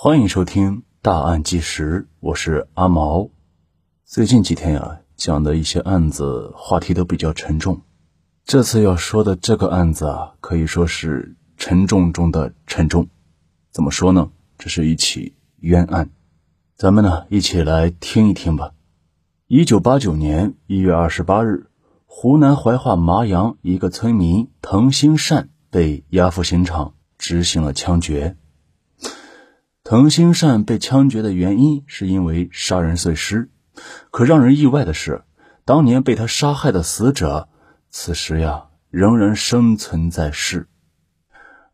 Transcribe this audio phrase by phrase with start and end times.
[0.00, 3.30] 欢迎收听《大案纪实》，我是阿毛。
[4.04, 7.82] 最近几天呀，讲的一些案子话题都比较沉重。
[8.44, 13.08] 这次要说的这个案子啊，可以说是沉重中的沉重。
[13.72, 14.30] 怎么说呢？
[14.56, 16.10] 这是一起冤案。
[16.76, 18.74] 咱们呢，一起来听一听吧。
[19.48, 21.70] 一九八九年一月二十八日，
[22.06, 28.36] 湖南怀化麻阳一个村民滕兴善被押赴刑场执行了枪决。
[29.90, 33.48] 滕兴善被枪决的原因是因为杀人碎尸，
[34.10, 35.22] 可让人意外的是，
[35.64, 37.48] 当年被他杀害的死者，
[37.88, 40.68] 此时呀仍然生存在世。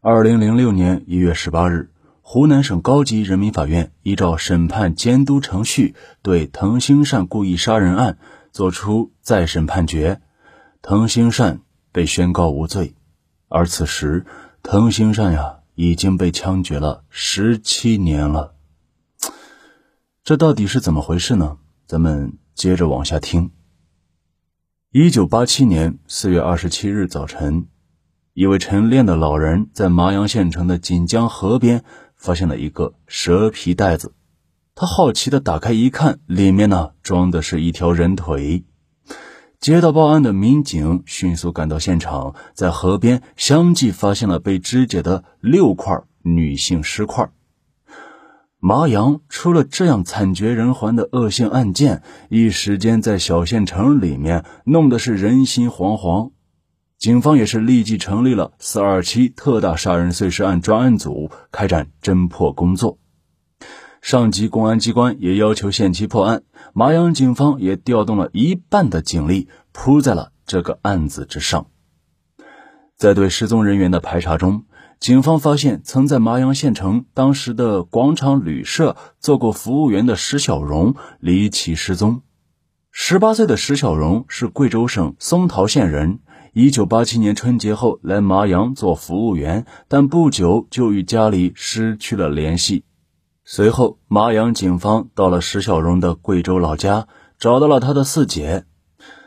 [0.00, 1.90] 二零零六年一月十八日，
[2.22, 8.18] 湖南省高级人民法院依照审判监督程序，对滕兴善故意杀人案
[8.52, 10.20] 作出再审判决，
[10.82, 12.94] 滕兴善被宣告无罪。
[13.48, 14.24] 而此时，
[14.62, 15.62] 滕兴善呀。
[15.74, 18.54] 已经被枪决了十七年了，
[20.22, 21.58] 这到底是怎么回事呢？
[21.86, 23.50] 咱们接着往下听。
[24.90, 27.66] 一九八七年四月二十七日早晨，
[28.32, 31.84] 一位晨练的老人在麻阳县城的锦江河边
[32.14, 34.14] 发现了一个蛇皮袋子，
[34.76, 38.64] 他好奇的打开一看，里面呢装的是一条人腿。
[39.64, 47.30] 接到报案的民警迅速赶到现场，在河边相继发现了被肢解的六块女性尸块。
[48.58, 56.32] 麻阳出了这样惨绝人寰的恶性案件，一时间在小县城里面弄得是人心惶惶。
[56.98, 62.98] 警方也是立即成立了“四二七”特大杀人碎尸案专案组，开展侦破工作。
[64.04, 66.42] 上级公安机关也要求限期破案，
[66.74, 71.68] 麻阳警方也调动了一半的警力扑在了这个案子之上。
[72.98, 74.66] 在对失踪人员的排查中，
[75.00, 82.20] 警方发现曾在麻阳县城当时的广场旅社做过服务员的石小荣离奇失踪。
[82.90, 86.18] 十八岁的石小荣是贵州省松桃县人，
[86.52, 92.84] 一九八七年春节后来麻阳做服务员，但不久就与家里失去了联系。
[93.46, 98.64] 随后，麻阳警方到了石小荣的贵州老家，找到了他的四姐。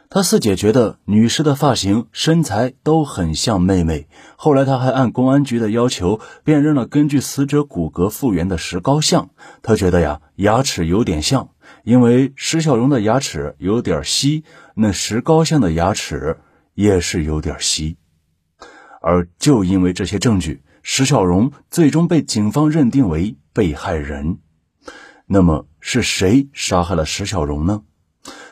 [0.10, 4.08] 他四姐觉得女士的发型、身材都很像妹妹。
[4.36, 9.30] 后来，他还按公安局的要求辨认了根据死者骨骼复原的石膏像。
[9.62, 11.50] 他觉得呀，牙齿有点像，
[11.84, 16.38] 因为石小荣的牙齿有点稀，那石膏像的牙齿
[16.74, 17.98] 也是有点稀。
[19.00, 23.38] 而就因为这些证据，石小荣最终被警方认定为。
[23.58, 24.38] 被害人，
[25.26, 27.82] 那么是谁杀害了石小荣呢？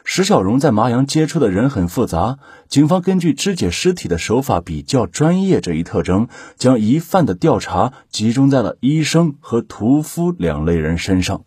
[0.04, 2.40] 石小荣在麻阳接触的人很复杂，
[2.70, 6.28] 警方根据肢解尸体的手法比较专业这一特征，
[6.58, 11.46] 将疑犯的调查集中在了医生和屠夫两类人身上。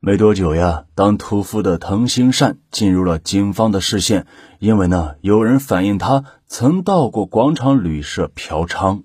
[0.00, 4.26] 没多久呀，当屠夫的滕兴善进入了警方的视线，
[4.58, 9.02] 因为呢，有人反映他曾到过广场旅社嫖娼。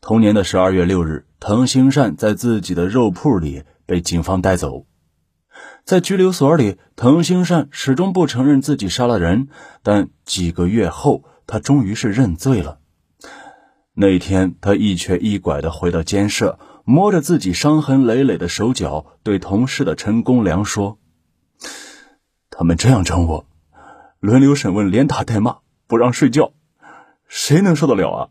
[0.00, 1.26] 同年的十二月六日。
[1.40, 4.84] 滕兴善在自己的肉铺里被警方带走，
[5.84, 9.48] 在拘留所里，滕兴善始终不承认自己杀了人，
[9.82, 12.80] 但几个月后，他终于是认罪了。
[13.94, 20.98] 那天，他一瘸一拐的回到监舍，摸着自己伤痕累累的手脚，对同事的陈公良说
[22.50, 23.46] ：“他们这样整我，
[24.20, 26.52] 轮流审问，连打带骂，不让睡觉，
[27.26, 28.28] 谁能受得了啊？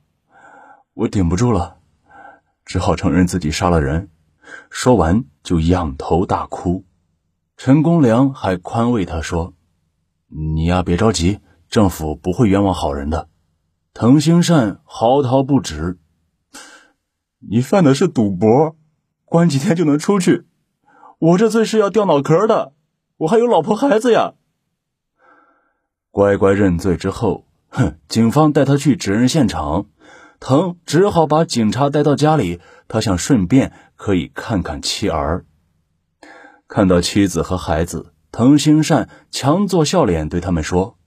[0.94, 1.78] 我顶不住了。”
[2.69, 4.12] 只好承认自己杀了人，
[4.69, 6.85] 说完就仰头大哭。
[7.57, 9.56] 陈公良还宽慰他说
[10.30, 13.28] ：“你呀，别着急，政府不会冤枉好人的。”
[13.91, 15.97] 滕兴善嚎啕不止
[17.50, 18.75] ：“你犯的是赌博，
[19.25, 20.46] 关几天就能出去，
[21.18, 22.74] 我这罪是要掉脑壳的，
[23.18, 24.36] 我还有老婆孩子呀。”
[26.12, 29.88] 乖乖认罪之后，哼，警方带他去指认现场。
[30.39, 35.45] 滕只好把警察带到家里，他想顺便可以看看妻儿。
[36.68, 40.97] 看到妻子和孩子，滕兴善强作笑脸对他们说：“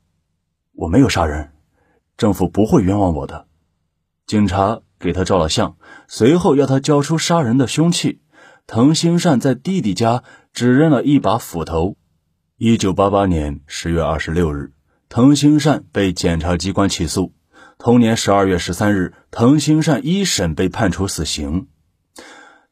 [0.75, 1.53] 我没有杀人，
[2.17, 3.47] 政府不会冤枉我的。”
[4.27, 5.77] 警察给他照了相，
[6.07, 8.21] 随后要他交出杀人的凶器。
[8.67, 11.97] 滕兴善在弟弟家指认了一把斧头。
[12.59, 14.73] 一九八八年十月二十六日，
[15.09, 17.33] 滕兴善被检察机关起诉。
[17.83, 21.67] 同年十二月十三日，滕兴善一审被判处死刑。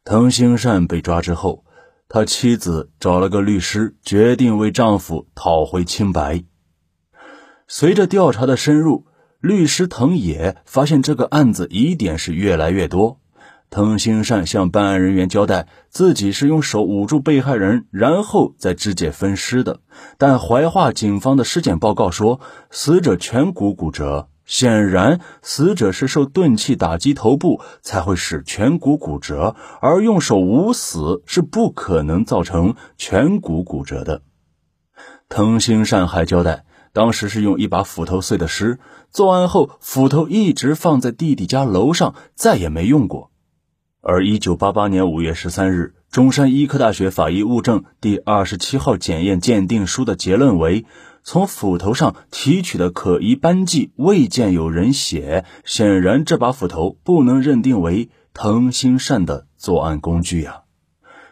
[0.04, 1.64] 滕兴善被抓之后，
[2.08, 6.44] 他妻子找了个律师，决定为丈夫讨回清白。
[7.66, 9.06] 随着调查的深入，
[9.40, 13.18] 律师藤野发现这个案子疑点是越来越多。
[13.68, 19.80] 滕兴善向办案人员交代，自己是用手捂住被害人，然后再肢解分尸的。
[20.18, 22.38] 但怀化警方的尸检报告说，
[22.70, 34.22] 死者颧骨骨折，显然死者是受钝器打击头部才会使颧骨骨折，而用手捂死是不可能造成颧骨骨折的。
[35.28, 36.64] 滕兴善还交代。
[36.92, 38.80] 当时是用一把斧头碎的尸，
[39.12, 43.30] 作案后斧头一直放在弟弟家楼上，再也没用过。
[44.02, 50.84] 而一九八八年五月十三日，中山医科大学法医物证第二十七号检验鉴定书的结论为：
[51.32, 60.62] 从斧头上提取的可疑斑迹未见有人血，显然这把斧头不能认定为滕兴善的作案工具呀。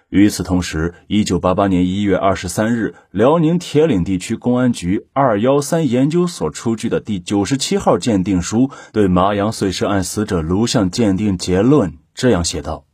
[0.09, 12.85] 与此同时，一九八八年一月二十三日，辽宁铁岭地区公安局二幺三研究所出具的第九十七号鉴定书对麻阳碎尸案死者颅相鉴定结论这样写道：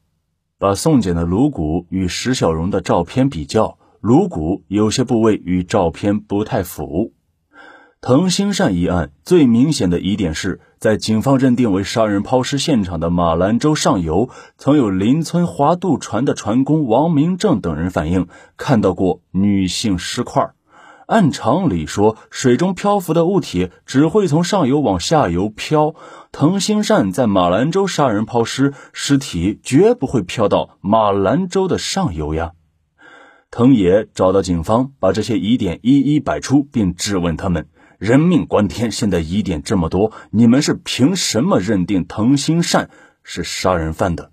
[0.58, 7.14] 把送检的颅骨与石小荣的照片比较，颅骨有些部位与照片不太符。
[8.02, 14.28] 滕兴善一案最明显的疑点是在警方认定为杀人抛尸现场的马兰洲上游，
[14.58, 18.26] 曾有邻村划渡船的船工王明正等人反映
[18.58, 20.50] 看到过女性尸块。
[21.06, 25.94] 按常理说，水中漂浮的物体只会从上游往下游漂。
[26.30, 32.52] 滕兴善在马兰洲杀人抛尸，尸体绝不会漂到马兰洲的上游呀。
[33.56, 37.68] 藤野找到警方，把这些疑点一一摆出，并质问他们。
[37.98, 42.90] 人命关天，现在疑点这么多，你们是凭什么认定藤兴善
[43.22, 44.32] 是杀人犯的？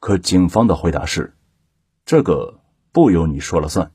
[0.00, 1.34] 可警方的回答是：
[2.06, 2.60] 这个
[2.90, 3.92] 不由你说了算。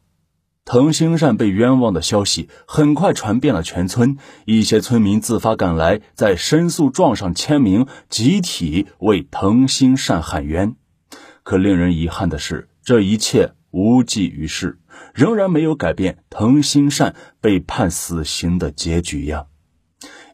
[0.66, 10.76] 藤兴善被冤枉的消息很快传遍了全村，一些村民自发赶来，在申诉状上签名，集体为藤兴善喊冤。
[11.42, 14.80] 可令人遗憾的是，这一切无济于事。
[15.14, 19.48] 仍然没有改变滕新善被判死刑的结局呀！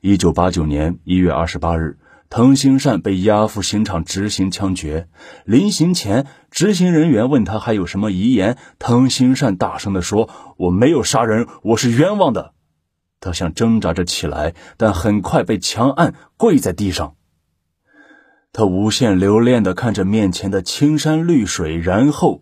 [0.01, 1.97] 一九八九年一月二十八日，
[2.29, 5.07] 滕新善被押赴刑场执行枪决。
[5.45, 12.53] 临行前，执行人员问他还有什么遗言，滕新善大声地说：“我没有杀人，我是冤枉的。”
[13.21, 17.15] 他想挣扎着起来，但很快被强按，跪在地上。
[18.51, 22.41] 他无限留恋地看着面前的青山绿水，然后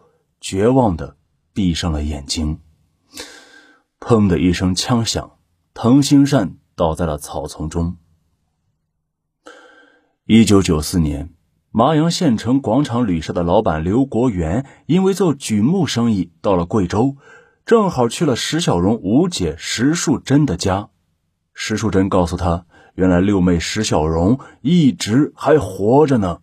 [0.50, 1.18] 绝望的。
[1.52, 2.62] 闭上了眼睛，
[4.00, 5.32] 砰的一声枪响，
[5.74, 7.98] 滕兴善倒在了草丛中。
[10.24, 11.34] 一九九四年，
[11.72, 17.18] 麻阳县城广场旅社的老板刘国元因为做榉木生意到了贵州，
[17.66, 20.88] 正好去了石小荣五姐石树珍的家。
[21.54, 26.40] 石树珍告诉他，原来六妹石小荣一直还活着呢。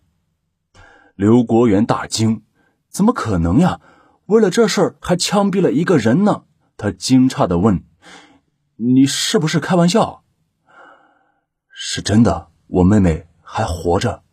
[1.15, 2.43] 刘国元大惊
[2.87, 3.81] ：“怎么可能呀？”
[4.27, 6.43] 为了这事儿还枪毙了一个人呢，
[6.77, 7.83] 他惊诧的问
[8.77, 10.23] ：“你是不是开玩笑
[11.69, 14.23] ？”“是真的，我妹妹还活着。”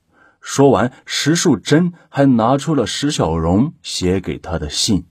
[0.40, 5.06] 说完，石树珍还拿出了石小荣写给他的信。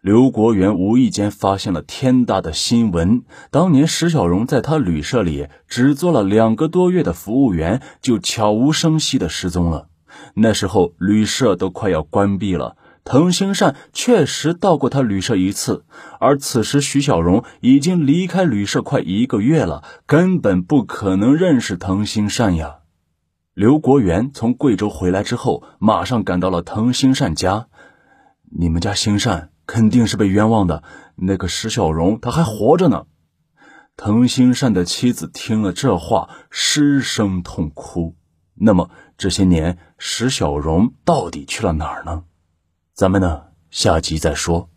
[0.00, 9.88] 刘国元无意间发现了天大的新闻：当年石小荣在他旅社里只做了两个多月的服务员，就悄无声息的失踪了。
[10.34, 12.76] 那时候旅社都快要关闭了。
[13.10, 15.86] 滕兴善确实到过他旅社一次，
[16.20, 22.80] 而此时徐小荣已经离开旅社快一个月了，根本不可能认识滕兴善呀。
[23.54, 27.68] 刘国元从贵州回来之后，马上赶到了滕兴善家。
[28.50, 30.82] 你们家兴善肯定是被冤枉的，
[31.16, 33.06] 那个石小荣他还活着呢。
[33.96, 38.16] 滕兴善的妻子听了这话，失声痛哭。
[38.54, 42.24] 那么这些年，石小荣到底去了哪儿呢？
[42.98, 43.40] 咱们呢，
[43.70, 44.68] 下集再说。